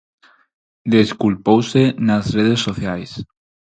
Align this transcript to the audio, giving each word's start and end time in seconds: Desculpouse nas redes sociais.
Desculpouse 0.95 1.83
nas 2.07 2.25
redes 2.37 2.61
sociais. 2.67 3.11